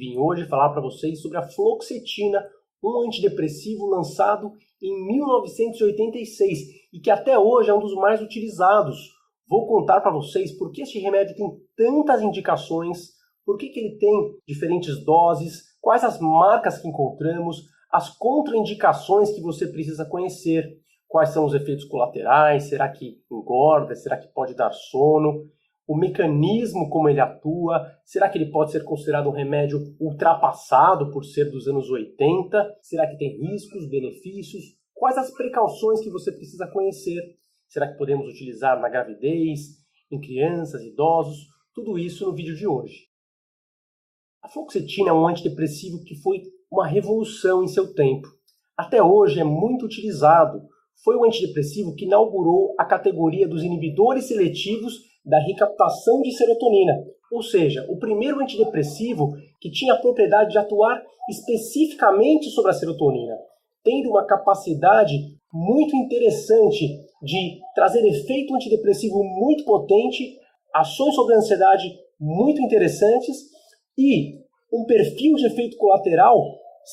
Vim 0.00 0.16
hoje 0.16 0.46
falar 0.46 0.70
para 0.70 0.80
vocês 0.80 1.20
sobre 1.20 1.36
a 1.36 1.42
fluoxetina, 1.42 2.42
um 2.82 3.02
antidepressivo 3.06 3.84
lançado 3.84 4.50
em 4.82 5.06
1986 5.06 6.58
e 6.90 6.98
que 6.98 7.10
até 7.10 7.38
hoje 7.38 7.68
é 7.68 7.74
um 7.74 7.80
dos 7.80 7.94
mais 7.96 8.22
utilizados. 8.22 8.96
Vou 9.46 9.66
contar 9.66 10.00
para 10.00 10.10
vocês 10.10 10.56
por 10.56 10.72
que 10.72 10.80
este 10.80 10.98
remédio 10.98 11.36
tem 11.36 11.54
tantas 11.76 12.22
indicações, 12.22 13.10
por 13.44 13.58
que, 13.58 13.68
que 13.68 13.78
ele 13.78 13.98
tem 13.98 14.38
diferentes 14.48 15.04
doses, 15.04 15.64
quais 15.82 16.02
as 16.02 16.18
marcas 16.18 16.78
que 16.78 16.88
encontramos, 16.88 17.66
as 17.92 18.08
contraindicações 18.16 19.30
que 19.30 19.42
você 19.42 19.66
precisa 19.66 20.06
conhecer, 20.06 20.78
quais 21.06 21.28
são 21.28 21.44
os 21.44 21.52
efeitos 21.52 21.84
colaterais, 21.84 22.70
será 22.70 22.88
que 22.88 23.18
engorda, 23.30 23.94
será 23.94 24.16
que 24.16 24.28
pode 24.28 24.54
dar 24.54 24.72
sono 24.72 25.44
o 25.90 25.96
mecanismo 25.96 26.88
como 26.88 27.08
ele 27.08 27.18
atua, 27.18 27.84
será 28.04 28.28
que 28.28 28.38
ele 28.38 28.52
pode 28.52 28.70
ser 28.70 28.84
considerado 28.84 29.28
um 29.28 29.32
remédio 29.32 29.92
ultrapassado 29.98 31.10
por 31.10 31.24
ser 31.24 31.50
dos 31.50 31.66
anos 31.66 31.90
80? 31.90 32.78
Será 32.80 33.08
que 33.08 33.18
tem 33.18 33.36
riscos, 33.40 33.90
benefícios? 33.90 34.62
Quais 34.94 35.18
as 35.18 35.32
precauções 35.32 36.00
que 36.00 36.08
você 36.08 36.30
precisa 36.30 36.68
conhecer? 36.68 37.20
Será 37.68 37.90
que 37.90 37.98
podemos 37.98 38.28
utilizar 38.28 38.80
na 38.80 38.88
gravidez, 38.88 39.80
em 40.12 40.20
crianças, 40.20 40.80
idosos? 40.84 41.48
Tudo 41.74 41.98
isso 41.98 42.24
no 42.24 42.36
vídeo 42.36 42.54
de 42.54 42.68
hoje. 42.68 43.08
A 44.42 44.48
fluoxetina 44.48 45.10
é 45.10 45.12
um 45.12 45.26
antidepressivo 45.26 46.04
que 46.04 46.14
foi 46.14 46.44
uma 46.70 46.86
revolução 46.86 47.64
em 47.64 47.68
seu 47.68 47.92
tempo. 47.94 48.28
Até 48.76 49.02
hoje 49.02 49.40
é 49.40 49.44
muito 49.44 49.86
utilizado. 49.86 50.62
Foi 51.02 51.16
o 51.16 51.24
antidepressivo 51.24 51.96
que 51.96 52.04
inaugurou 52.04 52.76
a 52.78 52.84
categoria 52.84 53.48
dos 53.48 53.64
inibidores 53.64 54.28
seletivos 54.28 55.09
da 55.24 55.38
recaptação 55.38 56.20
de 56.22 56.32
serotonina, 56.32 56.94
ou 57.32 57.42
seja, 57.42 57.86
o 57.88 57.98
primeiro 57.98 58.40
antidepressivo 58.40 59.32
que 59.60 59.70
tinha 59.70 59.94
a 59.94 59.98
propriedade 59.98 60.50
de 60.50 60.58
atuar 60.58 61.02
especificamente 61.28 62.50
sobre 62.50 62.70
a 62.70 62.74
serotonina, 62.74 63.36
tendo 63.84 64.10
uma 64.10 64.26
capacidade 64.26 65.14
muito 65.52 65.94
interessante 65.96 66.86
de 67.22 67.58
trazer 67.74 68.04
efeito 68.06 68.54
antidepressivo 68.54 69.22
muito 69.22 69.64
potente, 69.64 70.38
ações 70.74 71.14
sobre 71.14 71.34
a 71.34 71.38
ansiedade 71.38 71.90
muito 72.18 72.60
interessantes 72.62 73.36
e 73.98 74.38
um 74.72 74.84
perfil 74.84 75.34
de 75.36 75.46
efeito 75.46 75.76
colateral 75.76 76.36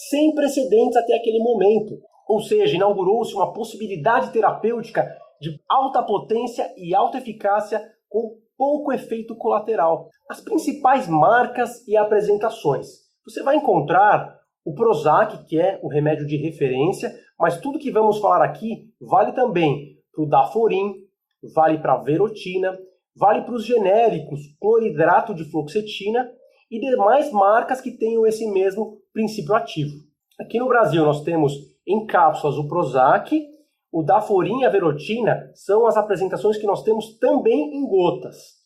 sem 0.09 0.34
precedentes 0.34 0.97
até 0.97 1.16
aquele 1.16 1.39
momento. 1.39 1.97
Ou 2.28 2.41
seja, 2.41 2.75
inaugurou-se 2.75 3.34
uma 3.34 3.53
possibilidade 3.53 4.31
terapêutica 4.34 5.08
de 5.39 5.58
alta 5.69 6.03
potência 6.03 6.73
e 6.75 6.94
alta 6.94 7.19
eficácia 7.19 7.81
com 8.09 8.38
pouco 8.58 8.91
efeito 8.91 9.36
colateral. 9.36 10.09
As 10.30 10.41
principais 10.41 11.08
marcas 11.08 11.88
e 11.88 11.95
apresentações. 11.95 12.88
Você 13.25 13.44
vai 13.44 13.55
encontrar 13.55 14.38
o 14.66 14.73
Prozac, 14.73 15.45
que 15.45 15.59
é 15.59 15.80
o 15.81 15.88
remédio 15.88 16.25
de 16.25 16.35
referência, 16.38 17.13
mas 17.39 17.59
tudo 17.61 17.80
que 17.80 17.91
vamos 17.91 18.19
falar 18.19 18.44
aqui 18.44 18.91
vale 19.00 19.31
também 19.31 19.97
para 20.13 20.23
o 20.23 20.28
Daforin, 20.28 20.94
vale 21.53 21.78
para 21.78 21.94
a 21.94 22.03
Verotina, 22.03 22.78
vale 23.16 23.44
para 23.44 23.53
os 23.53 23.66
genéricos 23.66 24.41
cloridrato 24.59 25.33
de 25.33 25.50
fluoxetina 25.50 26.30
e 26.69 26.80
demais 26.80 27.31
marcas 27.31 27.80
que 27.80 27.91
tenham 27.91 28.25
esse 28.25 28.50
mesmo 28.52 28.97
princípio 29.13 29.55
ativo. 29.55 29.91
Aqui 30.39 30.59
no 30.59 30.67
Brasil 30.67 31.03
nós 31.03 31.23
temos 31.23 31.53
em 31.88 32.05
cápsulas 32.05 32.58
o 32.58 32.67
Prozac, 32.67 33.41
o 33.91 34.03
Daforin 34.03 34.61
e 34.61 34.66
a 34.66 34.69
Verotina 34.69 35.49
são 35.53 35.88
as 35.88 35.95
apresentações 35.95 36.57
que 36.57 36.67
nós 36.67 36.83
temos 36.83 37.17
também 37.19 37.75
em 37.75 37.88
gotas. 37.88 38.57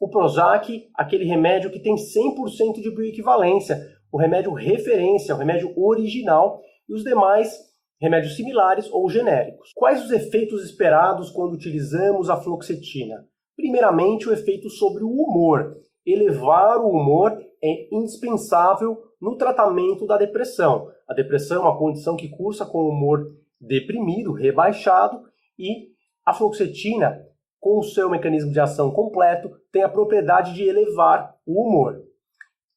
O 0.00 0.08
Prozac, 0.08 0.88
aquele 0.94 1.24
remédio 1.24 1.70
que 1.70 1.80
tem 1.80 1.94
100% 1.94 2.82
de 2.82 2.94
bioequivalência, 2.94 3.80
o 4.12 4.18
remédio 4.18 4.52
referência, 4.52 5.34
o 5.34 5.38
remédio 5.38 5.72
original, 5.76 6.60
e 6.88 6.94
os 6.94 7.02
demais 7.02 7.52
remédios 8.00 8.36
similares 8.36 8.90
ou 8.92 9.08
genéricos. 9.08 9.70
Quais 9.74 10.04
os 10.04 10.10
efeitos 10.10 10.64
esperados 10.64 11.30
quando 11.30 11.54
utilizamos 11.54 12.28
a 12.28 12.36
fluoxetina? 12.36 13.24
Primeiramente, 13.56 14.28
o 14.28 14.32
efeito 14.32 14.68
sobre 14.68 15.04
o 15.04 15.10
humor. 15.10 15.76
Elevar 16.04 16.78
o 16.80 16.90
humor 16.90 17.40
é 17.62 17.88
indispensável 17.94 18.98
no 19.20 19.36
tratamento 19.36 20.06
da 20.06 20.18
depressão. 20.18 20.88
A 21.08 21.14
depressão 21.14 21.58
é 21.58 21.60
uma 21.60 21.78
condição 21.78 22.16
que 22.16 22.28
cursa 22.28 22.66
com 22.66 22.78
o 22.78 22.90
humor 22.90 23.32
deprimido, 23.66 24.32
rebaixado, 24.32 25.22
e 25.58 25.88
a 26.24 26.32
fluoxetina, 26.32 27.20
com 27.60 27.78
o 27.78 27.82
seu 27.82 28.10
mecanismo 28.10 28.52
de 28.52 28.60
ação 28.60 28.90
completo, 28.90 29.50
tem 29.72 29.82
a 29.82 29.88
propriedade 29.88 30.54
de 30.54 30.64
elevar 30.64 31.34
o 31.46 31.66
humor. 31.66 32.02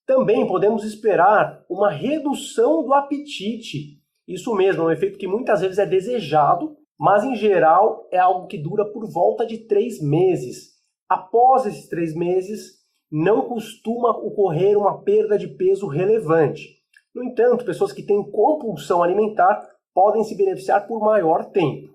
Também 0.06 0.48
podemos 0.48 0.84
esperar 0.84 1.66
uma 1.70 1.92
redução 1.92 2.84
do 2.84 2.94
apetite. 2.94 4.02
Isso 4.28 4.56
mesmo, 4.56 4.84
é 4.84 4.86
um 4.86 4.92
efeito 4.92 5.18
que 5.18 5.28
muitas 5.28 5.62
vezes 5.62 5.78
é 5.78 5.86
desejado, 5.86 6.78
mas 6.98 7.24
em 7.24 7.36
geral 7.36 8.08
é 8.12 8.18
algo 8.18 8.48
que 8.48 8.58
dura 8.58 8.86
por 8.86 9.10
volta 9.12 9.46
de 9.46 9.68
três 9.68 10.02
meses. 10.02 10.78
Após 11.10 11.66
esses 11.66 11.88
três 11.88 12.16
meses, 12.16 12.78
não 13.12 13.48
costuma 13.48 14.10
ocorrer 14.10 14.78
uma 14.78 15.04
perda 15.04 15.38
de 15.38 15.48
peso 15.48 15.88
relevante. 15.88 16.78
No 17.14 17.24
entanto, 17.24 17.66
pessoas 17.66 17.92
que 17.92 18.04
têm 18.04 18.32
compulsão 18.32 19.02
alimentar 19.02 19.62
podem 19.98 20.24
se 20.24 20.38
beneficiar 20.38 20.86
por 20.86 21.00
maior 21.00 21.46
tempo. 21.46 21.92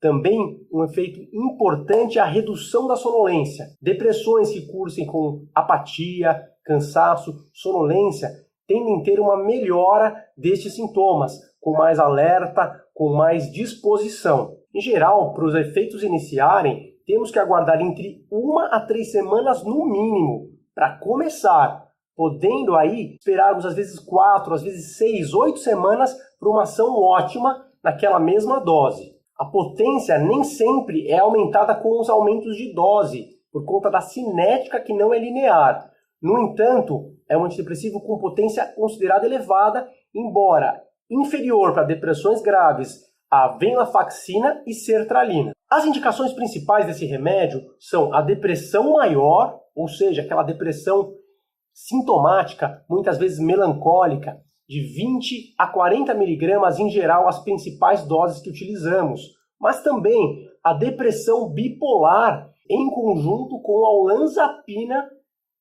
Também 0.00 0.38
um 0.72 0.84
efeito 0.84 1.18
importante 1.34 2.20
é 2.20 2.22
a 2.22 2.24
redução 2.24 2.86
da 2.86 2.94
sonolência. 2.94 3.66
Depressões 3.82 4.52
que 4.52 4.64
cursem 4.68 5.04
com 5.04 5.44
apatia, 5.52 6.40
cansaço, 6.64 7.34
sonolência 7.52 8.30
tendem 8.64 9.00
a 9.00 9.02
ter 9.02 9.18
uma 9.18 9.44
melhora 9.44 10.14
destes 10.38 10.76
sintomas, 10.76 11.32
com 11.60 11.72
mais 11.72 11.98
alerta, 11.98 12.80
com 12.94 13.12
mais 13.16 13.50
disposição. 13.50 14.56
Em 14.72 14.80
geral, 14.80 15.34
para 15.34 15.46
os 15.46 15.54
efeitos 15.56 16.04
iniciarem, 16.04 16.94
temos 17.04 17.32
que 17.32 17.40
aguardar 17.40 17.80
entre 17.80 18.24
uma 18.30 18.66
a 18.66 18.78
três 18.78 19.10
semanas 19.10 19.64
no 19.64 19.84
mínimo 19.84 20.52
para 20.72 20.96
começar 20.98 21.85
podendo 22.16 22.74
aí 22.74 23.14
esperarmos 23.14 23.66
às 23.66 23.74
vezes 23.74 24.00
quatro, 24.00 24.54
às 24.54 24.62
vezes 24.62 24.96
seis, 24.96 25.34
oito 25.34 25.58
semanas 25.58 26.16
para 26.40 26.48
uma 26.48 26.62
ação 26.62 26.98
ótima 26.98 27.64
naquela 27.84 28.18
mesma 28.18 28.58
dose. 28.58 29.14
A 29.38 29.44
potência 29.44 30.18
nem 30.18 30.42
sempre 30.42 31.08
é 31.08 31.18
aumentada 31.18 31.74
com 31.74 32.00
os 32.00 32.08
aumentos 32.08 32.56
de 32.56 32.72
dose, 32.72 33.36
por 33.52 33.64
conta 33.66 33.90
da 33.90 34.00
cinética 34.00 34.80
que 34.80 34.94
não 34.94 35.12
é 35.12 35.18
linear. 35.18 35.90
No 36.20 36.38
entanto, 36.38 37.12
é 37.28 37.36
um 37.36 37.44
antidepressivo 37.44 38.00
com 38.00 38.18
potência 38.18 38.64
considerada 38.74 39.26
elevada, 39.26 39.86
embora 40.14 40.82
inferior 41.10 41.74
para 41.74 41.84
depressões 41.84 42.40
graves 42.40 43.04
a 43.30 43.48
venlafaxina 43.48 44.62
e 44.66 44.72
sertralina. 44.72 45.52
As 45.70 45.84
indicações 45.84 46.32
principais 46.32 46.86
desse 46.86 47.04
remédio 47.04 47.60
são 47.78 48.14
a 48.14 48.22
depressão 48.22 48.92
maior, 48.92 49.60
ou 49.74 49.88
seja, 49.88 50.22
aquela 50.22 50.42
depressão 50.42 51.12
sintomática, 51.76 52.82
muitas 52.88 53.18
vezes 53.18 53.38
melancólica, 53.38 54.40
de 54.66 54.80
20 54.80 55.54
a 55.58 55.66
40 55.66 56.14
miligramas 56.14 56.78
em 56.78 56.88
geral 56.88 57.28
as 57.28 57.44
principais 57.44 58.02
doses 58.06 58.40
que 58.40 58.48
utilizamos, 58.48 59.20
mas 59.60 59.82
também 59.82 60.48
a 60.64 60.72
depressão 60.72 61.50
bipolar 61.50 62.50
em 62.68 62.90
conjunto 62.90 63.60
com 63.60 63.84
a 63.84 63.90
olanzapina 63.90 65.06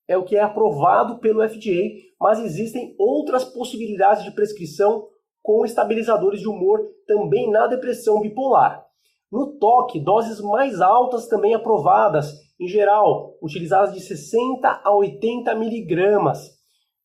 é 0.08 0.18
o 0.18 0.24
que 0.24 0.38
é 0.38 0.42
aprovado 0.42 1.20
pelo 1.20 1.48
FDA, 1.48 1.92
mas 2.20 2.40
existem 2.40 2.96
outras 2.98 3.44
possibilidades 3.44 4.24
de 4.24 4.32
prescrição 4.32 5.08
com 5.44 5.66
estabilizadores 5.66 6.40
de 6.40 6.48
humor 6.48 6.80
também 7.06 7.52
na 7.52 7.68
depressão 7.68 8.22
bipolar. 8.22 8.86
No 9.30 9.58
toque, 9.60 10.00
doses 10.00 10.40
mais 10.40 10.80
altas 10.80 11.28
também 11.28 11.54
aprovadas, 11.54 12.34
em 12.60 12.68
geral, 12.68 13.38
utilizadas 13.42 13.94
de 13.94 14.00
60 14.00 14.82
a 14.84 14.96
80 14.96 15.54
miligramas. 15.56 16.56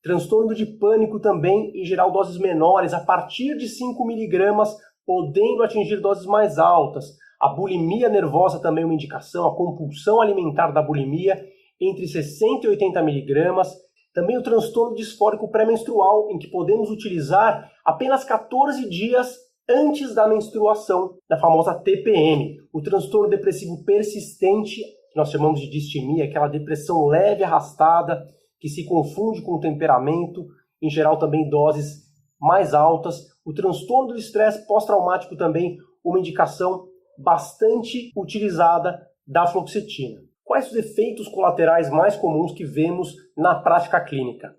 Transtorno 0.02 0.54
de 0.54 0.64
pânico 0.64 1.20
também, 1.20 1.72
em 1.74 1.84
geral, 1.84 2.10
doses 2.10 2.38
menores, 2.38 2.94
a 2.94 3.00
partir 3.00 3.56
de 3.56 3.68
5 3.68 4.04
miligramas, 4.06 4.74
podendo 5.04 5.62
atingir 5.62 6.00
doses 6.00 6.24
mais 6.24 6.58
altas. 6.58 7.04
A 7.40 7.48
bulimia 7.48 8.08
nervosa 8.08 8.60
também 8.60 8.82
é 8.82 8.86
uma 8.86 8.94
indicação, 8.94 9.46
a 9.46 9.56
compulsão 9.56 10.20
alimentar 10.20 10.70
da 10.70 10.82
bulimia, 10.82 11.38
entre 11.80 12.06
60 12.06 12.66
e 12.66 12.70
80 12.70 13.02
miligramas. 13.02 13.68
Também 14.14 14.38
o 14.38 14.42
transtorno 14.42 14.94
disfórico 14.94 15.50
pré-menstrual, 15.50 16.30
em 16.30 16.38
que 16.38 16.48
podemos 16.48 16.90
utilizar 16.90 17.70
apenas 17.84 18.24
14 18.24 18.88
dias 18.88 19.36
antes 19.68 20.14
da 20.14 20.26
menstruação, 20.28 21.16
da 21.28 21.38
famosa 21.38 21.74
TPM. 21.74 22.56
O 22.72 22.82
transtorno 22.82 23.28
depressivo 23.28 23.84
persistente 23.84 24.80
que 25.10 25.16
nós 25.16 25.30
chamamos 25.30 25.60
de 25.60 25.68
distimia, 25.68 26.24
aquela 26.24 26.48
depressão 26.48 27.06
leve 27.06 27.42
arrastada, 27.42 28.22
que 28.60 28.68
se 28.68 28.84
confunde 28.84 29.42
com 29.42 29.54
o 29.54 29.60
temperamento, 29.60 30.46
em 30.80 30.88
geral 30.88 31.18
também 31.18 31.48
doses 31.48 32.10
mais 32.40 32.74
altas. 32.74 33.16
O 33.44 33.52
transtorno 33.52 34.08
do 34.08 34.18
estresse 34.18 34.66
pós-traumático 34.66 35.36
também, 35.36 35.76
uma 36.04 36.18
indicação 36.18 36.86
bastante 37.18 38.10
utilizada 38.16 39.00
da 39.26 39.46
fluoxetina. 39.46 40.20
Quais 40.44 40.68
os 40.68 40.76
efeitos 40.76 41.28
colaterais 41.28 41.90
mais 41.90 42.16
comuns 42.16 42.52
que 42.52 42.64
vemos 42.64 43.14
na 43.36 43.54
prática 43.54 44.00
clínica? 44.00 44.54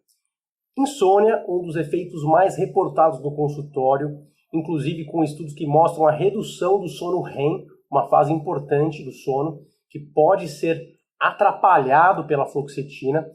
Insônia, 0.77 1.43
um 1.47 1.61
dos 1.61 1.75
efeitos 1.75 2.23
mais 2.23 2.57
reportados 2.57 3.21
no 3.21 3.35
consultório, 3.35 4.19
inclusive 4.53 5.05
com 5.05 5.23
estudos 5.23 5.53
que 5.53 5.65
mostram 5.65 6.07
a 6.07 6.11
redução 6.11 6.79
do 6.79 6.87
sono 6.87 7.21
REM, 7.21 7.65
uma 7.91 8.07
fase 8.07 8.31
importante 8.31 9.03
do 9.03 9.11
sono, 9.11 9.59
que 9.91 9.99
pode 9.99 10.47
ser 10.47 10.81
atrapalhado 11.19 12.25
pela 12.25 12.47
fluoxetina. 12.47 13.27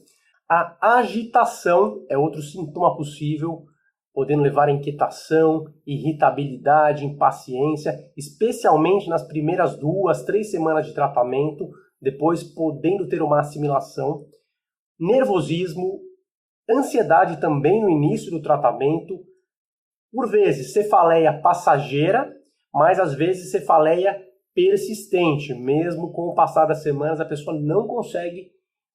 A 0.48 0.98
agitação 0.98 2.04
é 2.08 2.16
outro 2.16 2.40
sintoma 2.40 2.96
possível, 2.96 3.64
podendo 4.14 4.42
levar 4.42 4.68
a 4.68 4.72
inquietação, 4.72 5.66
irritabilidade, 5.86 7.04
impaciência, 7.04 7.94
especialmente 8.16 9.08
nas 9.08 9.22
primeiras 9.28 9.76
duas, 9.78 10.24
três 10.24 10.50
semanas 10.50 10.86
de 10.86 10.94
tratamento, 10.94 11.68
depois 12.00 12.42
podendo 12.42 13.06
ter 13.06 13.20
uma 13.22 13.40
assimilação. 13.40 14.24
Nervosismo, 14.98 16.00
ansiedade 16.70 17.38
também 17.40 17.82
no 17.82 17.90
início 17.90 18.30
do 18.30 18.40
tratamento, 18.40 19.14
por 20.10 20.30
vezes 20.30 20.72
cefaleia 20.72 21.38
passageira, 21.42 22.32
mas 22.72 22.98
às 22.98 23.14
vezes 23.14 23.50
cefaleia 23.50 24.25
persistente, 24.56 25.52
mesmo 25.52 26.10
com 26.12 26.22
o 26.22 26.34
passar 26.34 26.64
das 26.64 26.82
semanas 26.82 27.20
a 27.20 27.26
pessoa 27.26 27.54
não 27.60 27.86
consegue 27.86 28.50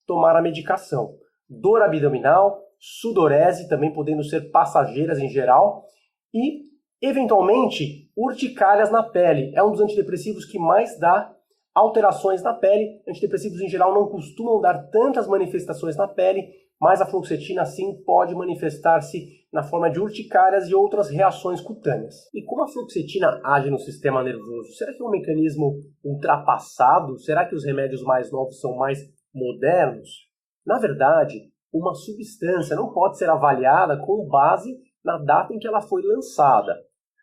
tomar 0.08 0.36
a 0.36 0.42
medicação. 0.42 1.14
Dor 1.48 1.84
abdominal, 1.84 2.60
sudorese, 2.80 3.70
também 3.70 3.94
podendo 3.94 4.24
ser 4.24 4.50
passageiras 4.50 5.20
em 5.20 5.30
geral, 5.30 5.86
e, 6.34 6.64
eventualmente, 7.00 8.10
urticárias 8.18 8.90
na 8.90 9.04
pele. 9.04 9.54
É 9.56 9.64
um 9.64 9.72
dos 9.72 9.82
antidepressivos 9.82 10.46
que 10.46 10.58
mais 10.58 10.98
dá 11.00 11.32
alterações 11.76 12.42
na 12.42 12.56
pele. 12.56 13.00
Antidepressivos 13.08 13.62
em 13.62 13.70
geral 13.70 13.94
não 13.94 14.10
costumam 14.10 14.60
dar 14.60 14.90
tantas 14.90 15.28
manifestações 15.28 15.96
na 15.96 16.08
pele, 16.08 16.50
mas 16.80 17.02
a 17.02 17.06
fluoxetina 17.06 17.66
sim 17.66 18.02
pode 18.04 18.34
manifestar-se 18.34 19.41
na 19.52 19.64
forma 19.64 19.90
de 19.90 20.00
urticárias 20.00 20.70
e 20.70 20.76
outras 20.76 21.10
reações 21.10 21.60
cutâneas. 21.60 22.16
E 22.34 22.44
como 22.44 22.64
a 22.64 22.68
fluoxetina 22.68 23.42
age 23.44 23.70
no 23.70 23.80
sistema 23.80 24.24
nervoso? 24.24 24.72
Será 24.74 24.94
que 24.94 25.02
é 25.02 25.06
um 25.06 25.10
mecanismo 25.10 25.80
ultrapassado? 26.04 27.18
Será 27.20 27.46
que 27.46 27.56
os 27.56 27.66
remédios 27.66 28.02
mais 28.04 28.32
novos 28.32 28.60
são 28.60 28.76
mais 28.78 29.00
modernos? 29.34 30.10
Na 30.66 30.80
verdade, 30.80 31.52
uma 31.74 31.94
substância 31.94 32.76
não 32.76 32.94
pode 32.94 33.18
ser 33.18 33.30
avaliada 33.30 33.98
com 33.98 34.28
base 34.28 34.70
na 35.04 35.18
data 35.18 35.54
em 35.54 35.60
que 35.60 35.68
ela 35.68 35.82
foi 35.82 36.02
lançada. 36.02 36.74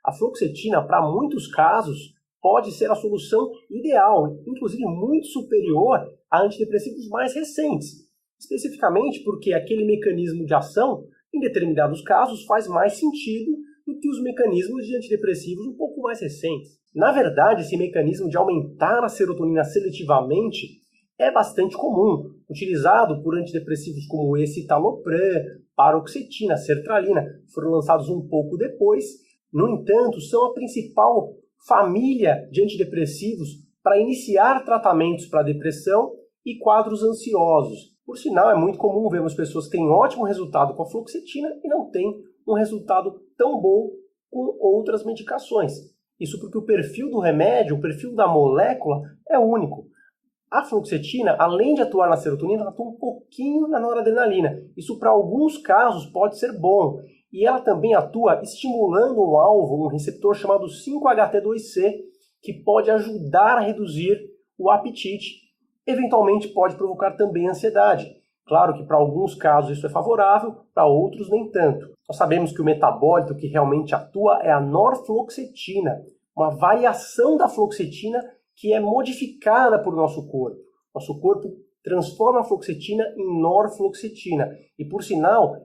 A 0.05 0.13
fluoxetina, 0.13 0.87
para 0.87 1.03
muitos 1.03 1.47
casos, 1.49 2.15
pode 2.41 2.73
ser 2.73 2.91
a 2.91 2.95
solução 2.95 3.51
ideal, 3.71 4.37
inclusive 4.47 4.85
muito 4.85 5.27
superior 5.27 5.99
a 6.31 6.43
antidepressivos 6.43 7.09
mais 7.09 7.35
recentes, 7.35 8.09
especificamente 8.39 9.23
porque 9.25 9.53
aquele 9.53 9.85
mecanismo 9.85 10.45
de 10.45 10.55
ação, 10.55 11.05
em 11.35 11.41
determinados 11.41 12.03
casos, 12.03 12.45
faz 12.45 12.67
mais 12.67 12.95
sentido 12.95 13.53
do 13.87 13.99
que 13.99 14.09
os 14.09 14.23
mecanismos 14.23 14.87
de 14.87 14.97
antidepressivos 14.97 15.67
um 15.67 15.77
pouco 15.77 16.01
mais 16.03 16.21
recentes. 16.21 16.79
Na 16.95 17.13
verdade, 17.13 17.63
esse 17.63 17.77
mecanismo 17.77 18.29
de 18.29 18.37
aumentar 18.37 19.05
a 19.05 19.09
serotonina 19.09 19.65
seletivamente 19.65 20.79
é 21.19 21.31
bastante 21.31 21.77
comum, 21.77 22.31
utilizado 22.49 23.23
por 23.23 23.37
antidepressivos 23.37 24.07
como 24.07 24.37
esse 24.37 24.61
citalopram, 24.61 25.19
paroxetina, 25.75 26.57
sertralina, 26.57 27.25
foram 27.53 27.71
lançados 27.71 28.09
um 28.09 28.27
pouco 28.29 28.57
depois. 28.57 29.05
No 29.53 29.69
entanto, 29.69 30.21
são 30.21 30.47
a 30.47 30.55
principal 30.55 31.35
família 31.67 32.49
de 32.51 32.63
antidepressivos 32.63 33.49
para 33.83 33.99
iniciar 33.99 34.65
tratamentos 34.65 35.27
para 35.27 35.43
depressão 35.43 36.13
e 36.45 36.57
quadros 36.59 37.03
ansiosos. 37.03 37.98
Por 38.09 38.17
sinal, 38.17 38.51
é 38.51 38.55
muito 38.55 38.79
comum 38.79 39.07
vermos 39.11 39.35
pessoas 39.35 39.67
que 39.67 39.73
têm 39.73 39.87
ótimo 39.87 40.25
resultado 40.25 40.75
com 40.75 40.83
a 40.83 40.87
fluoxetina 40.87 41.61
e 41.63 41.69
não 41.69 41.91
têm 41.91 42.11
um 42.49 42.55
resultado 42.55 43.21
tão 43.37 43.61
bom 43.61 43.91
com 44.31 44.57
outras 44.59 45.05
medicações. 45.05 45.75
Isso 46.19 46.41
porque 46.41 46.57
o 46.57 46.65
perfil 46.65 47.11
do 47.11 47.21
remédio, 47.21 47.77
o 47.77 47.81
perfil 47.83 48.15
da 48.15 48.27
molécula 48.27 49.03
é 49.29 49.39
único. 49.39 49.89
A 50.51 50.65
fluoxetina, 50.65 51.37
além 51.39 51.75
de 51.75 51.83
atuar 51.83 52.09
na 52.09 52.17
serotonina, 52.17 52.63
ela 52.63 52.71
atua 52.71 52.89
um 52.89 52.97
pouquinho 52.97 53.69
na 53.69 53.79
noradrenalina. 53.79 54.59
Isso 54.75 54.99
para 54.99 55.11
alguns 55.11 55.59
casos 55.59 56.07
pode 56.07 56.39
ser 56.39 56.59
bom. 56.59 56.97
E 57.31 57.47
ela 57.47 57.61
também 57.61 57.95
atua 57.95 58.41
estimulando 58.43 59.21
um 59.21 59.37
alvo, 59.37 59.85
um 59.85 59.89
receptor 59.89 60.35
chamado 60.35 60.65
5-HT2C, 60.65 61.93
que 62.41 62.55
pode 62.65 62.91
ajudar 62.91 63.59
a 63.59 63.61
reduzir 63.61 64.19
o 64.57 64.71
apetite 64.71 65.48
eventualmente 65.89 66.49
pode 66.49 66.77
provocar 66.77 67.13
também 67.13 67.49
ansiedade. 67.49 68.15
Claro 68.47 68.75
que 68.75 68.85
para 68.85 68.97
alguns 68.97 69.35
casos 69.35 69.77
isso 69.77 69.87
é 69.87 69.91
favorável, 69.91 70.57
para 70.75 70.87
outros 70.87 71.31
nem 71.31 71.51
tanto. 71.51 71.91
Nós 72.09 72.17
sabemos 72.17 72.53
que 72.53 72.63
o 72.63 72.65
metabólito 72.65 73.35
que 73.35 73.47
realmente 73.47 73.95
atua 73.95 74.41
é 74.43 74.51
a 74.51 74.61
norfloxetina, 74.61 76.03
uma 76.37 76.51
variação 76.51 77.37
da 77.37 77.49
fluoxetina 77.49 78.23
que 78.57 78.73
é 78.73 78.81
modificada 78.81 79.79
por 79.79 79.95
nosso 79.95 80.27
corpo. 80.29 80.59
Nosso 80.95 81.19
corpo 81.21 81.49
transforma 81.83 82.41
a 82.41 82.45
fluoxetina 82.45 83.05
em 83.17 83.41
norfloxetina. 83.41 84.51
E 84.79 84.85
por 84.85 85.03
sinal, 85.03 85.57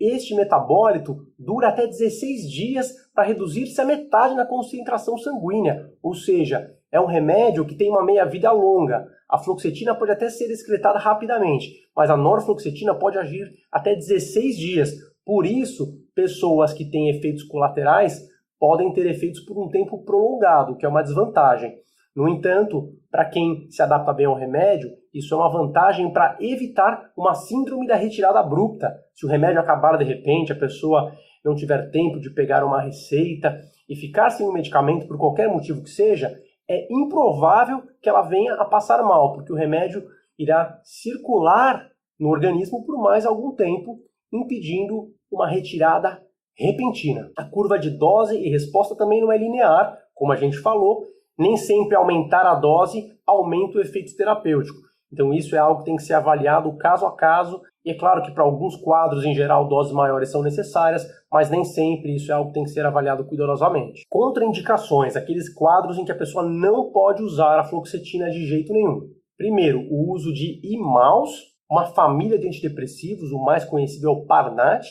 este 0.00 0.34
metabólito 0.34 1.26
dura 1.38 1.68
até 1.68 1.86
16 1.86 2.50
dias 2.50 2.92
para 3.14 3.24
reduzir-se 3.24 3.80
a 3.80 3.84
metade 3.84 4.34
na 4.34 4.44
concentração 4.44 5.16
sanguínea, 5.16 5.90
ou 6.02 6.14
seja, 6.14 6.74
é 6.90 7.00
um 7.00 7.06
remédio 7.06 7.64
que 7.64 7.74
tem 7.74 7.88
uma 7.88 8.04
meia-vida 8.04 8.50
longa. 8.50 9.06
A 9.32 9.38
fluoxetina 9.38 9.94
pode 9.94 10.12
até 10.12 10.28
ser 10.28 10.50
excretada 10.50 10.98
rapidamente, 10.98 11.66
mas 11.96 12.10
a 12.10 12.16
norfluoxetina 12.18 12.94
pode 12.94 13.16
agir 13.16 13.50
até 13.72 13.94
16 13.94 14.56
dias. 14.58 14.90
Por 15.24 15.46
isso, 15.46 15.86
pessoas 16.14 16.74
que 16.74 16.84
têm 16.84 17.08
efeitos 17.08 17.42
colaterais 17.44 18.20
podem 18.60 18.92
ter 18.92 19.06
efeitos 19.06 19.40
por 19.40 19.58
um 19.58 19.70
tempo 19.70 20.04
prolongado, 20.04 20.76
que 20.76 20.84
é 20.84 20.88
uma 20.88 21.00
desvantagem. 21.00 21.72
No 22.14 22.28
entanto, 22.28 22.90
para 23.10 23.24
quem 23.24 23.70
se 23.70 23.80
adapta 23.80 24.12
bem 24.12 24.26
ao 24.26 24.36
remédio, 24.36 24.90
isso 25.14 25.32
é 25.32 25.38
uma 25.38 25.50
vantagem 25.50 26.12
para 26.12 26.36
evitar 26.38 27.10
uma 27.16 27.34
síndrome 27.34 27.86
da 27.86 27.96
retirada 27.96 28.38
abrupta. 28.38 28.94
Se 29.14 29.24
o 29.24 29.30
remédio 29.30 29.60
acabar 29.60 29.96
de 29.96 30.04
repente, 30.04 30.52
a 30.52 30.56
pessoa 30.56 31.10
não 31.42 31.54
tiver 31.54 31.90
tempo 31.90 32.20
de 32.20 32.34
pegar 32.34 32.66
uma 32.66 32.82
receita 32.82 33.58
e 33.88 33.96
ficar 33.96 34.28
sem 34.28 34.46
o 34.46 34.52
medicamento 34.52 35.08
por 35.08 35.16
qualquer 35.16 35.48
motivo 35.48 35.82
que 35.82 35.88
seja, 35.88 36.38
é 36.72 36.88
improvável 36.90 37.82
que 38.00 38.08
ela 38.08 38.22
venha 38.22 38.54
a 38.54 38.64
passar 38.64 39.02
mal, 39.02 39.34
porque 39.34 39.52
o 39.52 39.56
remédio 39.56 40.08
irá 40.38 40.80
circular 40.82 41.90
no 42.18 42.30
organismo 42.30 42.82
por 42.86 42.96
mais 42.98 43.26
algum 43.26 43.54
tempo, 43.54 43.98
impedindo 44.32 45.12
uma 45.30 45.46
retirada 45.46 46.22
repentina. 46.56 47.30
A 47.36 47.44
curva 47.44 47.78
de 47.78 47.90
dose 47.90 48.38
e 48.38 48.48
resposta 48.48 48.96
também 48.96 49.20
não 49.20 49.30
é 49.30 49.36
linear, 49.36 49.98
como 50.14 50.32
a 50.32 50.36
gente 50.36 50.56
falou, 50.58 51.06
nem 51.38 51.58
sempre 51.58 51.94
aumentar 51.94 52.46
a 52.46 52.54
dose 52.54 53.12
aumenta 53.26 53.76
o 53.76 53.80
efeito 53.82 54.16
terapêutico. 54.16 54.78
Então 55.12 55.32
isso 55.34 55.54
é 55.54 55.58
algo 55.58 55.80
que 55.80 55.86
tem 55.86 55.96
que 55.96 56.02
ser 56.02 56.14
avaliado 56.14 56.74
caso 56.78 57.04
a 57.04 57.14
caso, 57.14 57.60
e 57.84 57.90
é 57.90 57.94
claro 57.94 58.22
que 58.22 58.30
para 58.30 58.44
alguns 58.44 58.76
quadros 58.76 59.24
em 59.24 59.34
geral 59.34 59.66
doses 59.68 59.92
maiores 59.92 60.30
são 60.30 60.42
necessárias, 60.42 61.04
mas 61.30 61.50
nem 61.50 61.64
sempre 61.64 62.14
isso 62.14 62.30
é 62.30 62.34
algo 62.34 62.48
que 62.48 62.54
tem 62.54 62.64
que 62.64 62.70
ser 62.70 62.86
avaliado 62.86 63.24
cuidadosamente. 63.24 64.04
Contraindicações, 64.08 65.16
aqueles 65.16 65.52
quadros 65.52 65.98
em 65.98 66.04
que 66.04 66.12
a 66.12 66.18
pessoa 66.18 66.44
não 66.44 66.92
pode 66.92 67.22
usar 67.22 67.58
a 67.58 67.64
fluoxetina 67.64 68.30
de 68.30 68.46
jeito 68.46 68.72
nenhum. 68.72 69.00
Primeiro, 69.36 69.80
o 69.90 70.12
uso 70.12 70.32
de 70.32 70.60
imaus, 70.62 71.30
uma 71.68 71.86
família 71.86 72.38
de 72.38 72.46
antidepressivos, 72.46 73.32
o 73.32 73.42
mais 73.42 73.64
conhecido 73.64 74.06
é 74.06 74.10
o 74.10 74.24
Parnat, 74.26 74.86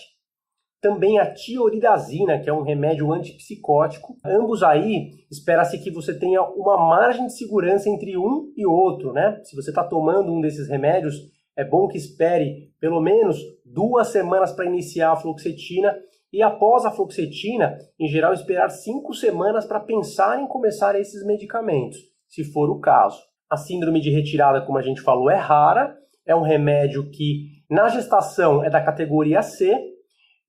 também 0.81 1.19
a 1.19 1.31
tioridazina, 1.31 2.39
que 2.39 2.49
é 2.49 2.53
um 2.53 2.63
remédio 2.63 3.13
antipsicótico. 3.13 4.17
Ambos 4.25 4.63
aí, 4.63 5.11
espera-se 5.29 5.81
que 5.81 5.91
você 5.91 6.17
tenha 6.17 6.41
uma 6.41 6.75
margem 6.75 7.27
de 7.27 7.37
segurança 7.37 7.87
entre 7.87 8.17
um 8.17 8.51
e 8.57 8.65
outro, 8.65 9.13
né? 9.13 9.39
Se 9.43 9.55
você 9.55 9.69
está 9.69 9.83
tomando 9.83 10.33
um 10.33 10.41
desses 10.41 10.67
remédios, 10.67 11.15
é 11.61 11.65
bom 11.65 11.87
que 11.87 11.97
espere 11.97 12.71
pelo 12.79 12.99
menos 12.99 13.37
duas 13.63 14.07
semanas 14.07 14.51
para 14.51 14.65
iniciar 14.65 15.11
a 15.11 15.15
fluoxetina 15.15 15.95
e 16.33 16.41
após 16.41 16.85
a 16.85 16.91
fluoxetina, 16.91 17.77
em 17.99 18.07
geral, 18.07 18.33
esperar 18.33 18.69
cinco 18.69 19.13
semanas 19.13 19.65
para 19.65 19.79
pensar 19.79 20.41
em 20.41 20.47
começar 20.47 20.99
esses 20.99 21.23
medicamentos, 21.23 21.97
se 22.27 22.43
for 22.43 22.69
o 22.69 22.79
caso. 22.79 23.21
A 23.49 23.57
síndrome 23.57 24.01
de 24.01 24.09
retirada, 24.09 24.65
como 24.65 24.77
a 24.77 24.81
gente 24.81 25.01
falou, 25.01 25.29
é 25.29 25.35
rara, 25.35 25.95
é 26.25 26.35
um 26.35 26.41
remédio 26.41 27.11
que 27.11 27.49
na 27.69 27.89
gestação 27.89 28.63
é 28.63 28.69
da 28.69 28.81
categoria 28.83 29.43
C, 29.43 29.77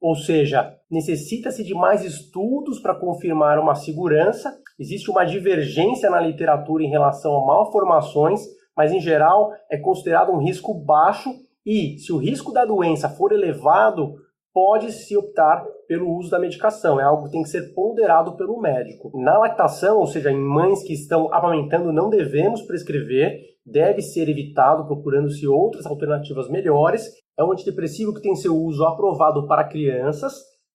ou 0.01 0.15
seja, 0.15 0.75
necessita-se 0.91 1.63
de 1.63 1.75
mais 1.75 2.05
estudos 2.05 2.81
para 2.81 2.95
confirmar 2.95 3.59
uma 3.59 3.75
segurança. 3.75 4.57
Existe 4.79 5.11
uma 5.11 5.25
divergência 5.25 6.09
na 6.09 6.21
literatura 6.21 6.83
em 6.83 6.89
relação 6.89 7.37
a 7.37 7.47
malformações, 7.47 8.41
mas 8.77 8.93
em 8.93 9.01
geral 9.01 9.53
é 9.71 9.79
considerado 9.79 10.33
um 10.33 10.39
risco 10.39 10.75
baixo 10.75 11.31
e, 11.65 11.99
se 11.99 12.13
o 12.13 12.19
risco 12.19 12.53
da 12.53 12.65
doença 12.65 13.09
for 13.09 13.33
elevado, 13.33 14.15
pode-se 14.53 15.17
optar 15.17 15.65
pelo 15.87 16.15
uso 16.17 16.31
da 16.31 16.39
medicação. 16.39 17.01
É 17.01 17.05
algo 17.05 17.25
que 17.25 17.33
tem 17.33 17.43
que 17.43 17.49
ser 17.49 17.73
ponderado 17.75 18.37
pelo 18.37 18.61
médico. 18.61 19.11
Na 19.15 19.39
lactação, 19.39 19.99
ou 19.99 20.07
seja, 20.07 20.31
em 20.31 20.41
mães 20.41 20.83
que 20.83 20.93
estão 20.93 21.33
amamentando, 21.33 21.93
não 21.93 22.11
devemos 22.11 22.63
prescrever, 22.63 23.41
deve 23.65 24.03
ser 24.03 24.29
evitado 24.29 24.87
procurando-se 24.87 25.47
outras 25.47 25.87
alternativas 25.87 26.49
melhores. 26.49 27.09
é 27.39 27.45
um 27.45 27.53
antidepressivo 27.53 28.13
que 28.13 28.21
tem 28.21 28.35
seu 28.35 28.55
uso 28.55 28.85
aprovado 28.85 29.47
para 29.47 29.69
crianças, 29.69 30.35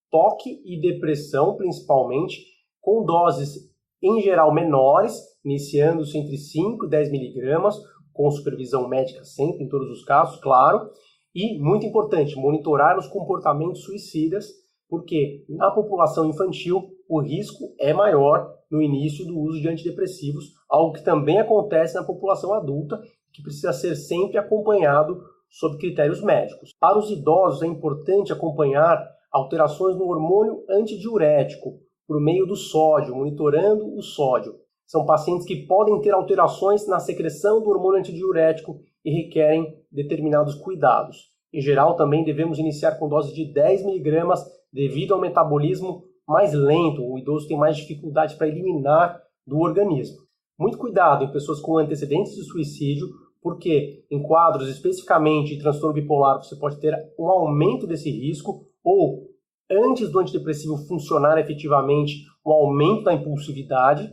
toque 0.09 0.59
e 0.65 0.79
depressão 0.79 1.55
principalmente, 1.55 2.41
com 2.81 3.03
doses 3.03 3.69
em 4.01 4.21
geral 4.21 4.53
menores, 4.53 5.13
iniciando-se 5.43 6.17
entre 6.17 6.37
5 6.37 6.85
e 6.85 6.89
10 6.89 7.11
miligramas, 7.11 7.75
com 8.13 8.29
supervisão 8.31 8.87
médica 8.87 9.23
sempre, 9.23 9.63
em 9.63 9.69
todos 9.69 9.89
os 9.89 10.03
casos, 10.03 10.39
claro. 10.39 10.89
E, 11.33 11.59
muito 11.59 11.85
importante, 11.85 12.35
monitorar 12.35 12.97
os 12.97 13.07
comportamentos 13.07 13.83
suicidas, 13.83 14.47
porque 14.89 15.45
na 15.49 15.69
população 15.71 16.27
infantil 16.27 16.81
o 17.07 17.21
risco 17.21 17.75
é 17.79 17.93
maior 17.93 18.53
no 18.71 18.81
início 18.81 19.25
do 19.25 19.37
uso 19.39 19.61
de 19.61 19.69
antidepressivos, 19.69 20.45
algo 20.69 20.93
que 20.93 21.03
também 21.03 21.39
acontece 21.39 21.95
na 21.95 22.03
população 22.03 22.53
adulta, 22.53 22.99
que 23.31 23.41
precisa 23.41 23.71
ser 23.71 23.95
sempre 23.95 24.37
acompanhado 24.37 25.21
sob 25.49 25.77
critérios 25.77 26.21
médicos. 26.21 26.71
Para 26.79 26.97
os 26.97 27.09
idosos 27.09 27.61
é 27.61 27.67
importante 27.67 28.33
acompanhar 28.33 28.99
alterações 29.31 29.95
no 29.95 30.07
hormônio 30.07 30.63
antidiurético 30.69 31.79
por 32.07 32.19
meio 32.21 32.45
do 32.45 32.55
sódio, 32.55 33.15
monitorando 33.15 33.93
o 33.95 34.01
sódio. 34.01 34.55
São 34.85 35.05
pacientes 35.05 35.45
que 35.45 35.67
podem 35.67 35.99
ter 35.99 36.11
alterações 36.11 36.87
na 36.87 36.99
secreção 36.99 37.61
do 37.61 37.69
hormônio 37.69 37.99
antidiurético 37.99 38.79
e 39.03 39.11
requerem 39.11 39.75
determinados 39.91 40.55
cuidados. 40.55 41.29
Em 41.53 41.61
geral, 41.61 41.95
também 41.95 42.23
devemos 42.23 42.57
iniciar 42.57 42.97
com 42.97 43.09
dose 43.09 43.33
de 43.33 43.51
10 43.51 43.81
mg 43.81 44.33
devido 44.71 45.13
ao 45.13 45.19
metabolismo 45.19 46.03
mais 46.27 46.53
lento, 46.53 47.01
o 47.01 47.17
idoso 47.17 47.47
tem 47.47 47.57
mais 47.57 47.77
dificuldade 47.77 48.35
para 48.35 48.47
eliminar 48.47 49.21
do 49.45 49.59
organismo. 49.59 50.17
Muito 50.59 50.77
cuidado 50.77 51.23
em 51.23 51.31
pessoas 51.31 51.61
com 51.61 51.77
antecedentes 51.77 52.35
de 52.35 52.43
suicídio, 52.43 53.07
porque 53.41 54.05
em 54.11 54.21
quadros 54.21 54.67
especificamente 54.67 55.55
de 55.55 55.61
transtorno 55.61 55.93
bipolar 55.93 56.43
você 56.43 56.55
pode 56.55 56.79
ter 56.79 56.93
um 57.17 57.27
aumento 57.27 57.87
desse 57.87 58.11
risco 58.11 58.65
ou 58.83 59.27
antes 59.69 60.09
do 60.09 60.19
antidepressivo 60.19 60.77
funcionar 60.87 61.37
efetivamente, 61.37 62.25
um 62.45 62.51
aumento 62.51 63.03
da 63.03 63.13
impulsividade, 63.13 64.09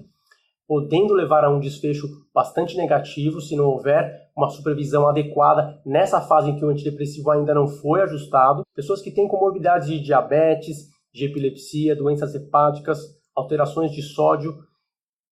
podendo 0.67 1.15
levar 1.15 1.45
a 1.45 1.51
um 1.51 1.61
desfecho 1.61 2.07
bastante 2.35 2.77
negativo 2.77 3.41
se 3.41 3.55
não 3.55 3.67
houver 3.67 4.31
uma 4.37 4.49
supervisão 4.49 5.09
adequada 5.09 5.81
nessa 5.85 6.21
fase 6.21 6.51
em 6.51 6.57
que 6.57 6.65
o 6.65 6.69
antidepressivo 6.69 7.31
ainda 7.31 7.55
não 7.55 7.69
foi 7.69 8.03
ajustado. 8.03 8.63
Pessoas 8.75 9.01
que 9.01 9.11
têm 9.11 9.29
comorbidades 9.29 9.89
de 9.89 10.01
diabetes, 10.01 10.89
de 11.13 11.27
epilepsia, 11.27 11.95
doenças 11.95 12.35
hepáticas, 12.35 12.99
alterações 13.35 13.93
de 13.93 14.03
sódio, 14.03 14.57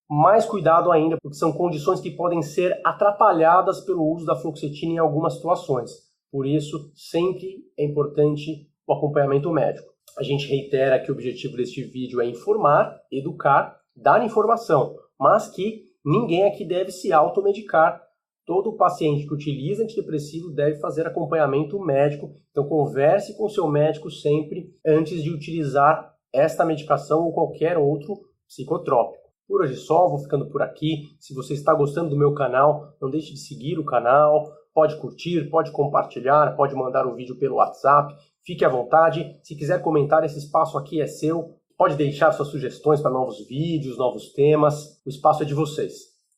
mais 0.08 0.44
cuidado 0.44 0.92
ainda, 0.92 1.16
porque 1.20 1.36
são 1.36 1.52
condições 1.52 2.00
que 2.00 2.10
podem 2.10 2.42
ser 2.42 2.78
atrapalhadas 2.84 3.80
pelo 3.80 4.06
uso 4.06 4.26
da 4.26 4.36
fluoxetina 4.36 4.92
em 4.92 4.98
algumas 4.98 5.34
situações. 5.34 5.90
Por 6.30 6.46
isso, 6.46 6.92
sempre 6.94 7.64
é 7.78 7.84
importante 7.84 8.68
o 8.86 8.92
acompanhamento 8.92 9.50
médico. 9.50 9.91
A 10.18 10.22
gente 10.22 10.46
reitera 10.46 11.00
que 11.00 11.10
o 11.10 11.14
objetivo 11.14 11.56
deste 11.56 11.82
vídeo 11.84 12.20
é 12.20 12.26
informar, 12.26 13.00
educar, 13.10 13.76
dar 13.96 14.24
informação, 14.24 14.94
mas 15.18 15.48
que 15.48 15.84
ninguém 16.04 16.46
aqui 16.46 16.64
deve 16.64 16.90
se 16.90 17.12
automedicar. 17.12 18.02
Todo 18.44 18.76
paciente 18.76 19.26
que 19.26 19.34
utiliza 19.34 19.84
antidepressivo 19.84 20.50
deve 20.50 20.80
fazer 20.80 21.06
acompanhamento 21.06 21.78
médico, 21.78 22.34
então 22.50 22.68
converse 22.68 23.36
com 23.36 23.48
seu 23.48 23.68
médico 23.68 24.10
sempre 24.10 24.74
antes 24.84 25.22
de 25.22 25.30
utilizar 25.30 26.12
esta 26.32 26.64
medicação 26.64 27.24
ou 27.24 27.32
qualquer 27.32 27.78
outro 27.78 28.14
psicotrópico. 28.46 29.22
Por 29.46 29.62
hoje 29.62 29.76
só, 29.76 30.08
vou 30.08 30.18
ficando 30.18 30.48
por 30.48 30.62
aqui. 30.62 31.14
Se 31.20 31.34
você 31.34 31.54
está 31.54 31.72
gostando 31.74 32.10
do 32.10 32.18
meu 32.18 32.34
canal, 32.34 32.96
não 33.00 33.10
deixe 33.10 33.32
de 33.32 33.38
seguir 33.38 33.78
o 33.78 33.84
canal, 33.84 34.50
pode 34.74 34.96
curtir, 34.96 35.48
pode 35.50 35.70
compartilhar, 35.70 36.56
pode 36.56 36.74
mandar 36.74 37.06
o 37.06 37.14
vídeo 37.14 37.38
pelo 37.38 37.56
WhatsApp. 37.56 38.14
Fique 38.44 38.64
à 38.64 38.68
vontade. 38.68 39.38
Se 39.42 39.54
quiser 39.54 39.80
comentar, 39.80 40.24
esse 40.24 40.38
espaço 40.38 40.76
aqui 40.76 41.00
é 41.00 41.06
seu. 41.06 41.56
Pode 41.76 41.96
deixar 41.96 42.32
suas 42.32 42.48
sugestões 42.48 43.00
para 43.00 43.10
novos 43.10 43.46
vídeos, 43.46 43.98
novos 43.98 44.32
temas. 44.32 45.00
O 45.04 45.08
espaço 45.08 45.42
é 45.42 45.46
de 45.46 45.54
vocês. 45.54 45.94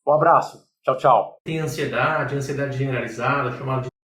Um 0.07 0.13
abraço. 0.13 0.65
Tchau, 0.83 0.97
tchau. 0.97 1.37
Tem 1.45 1.59
ansiedade, 1.59 2.37
ansiedade 2.37 2.77
generalizada, 2.77 3.53
chamada 3.53 3.83
de 3.83 3.94